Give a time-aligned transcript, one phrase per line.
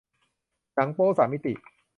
[0.73, 1.53] หนังโป๊สามมิติ